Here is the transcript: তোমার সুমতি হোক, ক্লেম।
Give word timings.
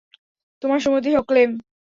তোমার 0.61 0.79
সুমতি 0.79 1.09
হোক, 1.15 1.25
ক্লেম। 1.27 1.51